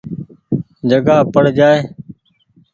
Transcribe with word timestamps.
جگآ 0.89 1.17
پڙ 1.33 1.43
جآئي۔ 1.57 1.79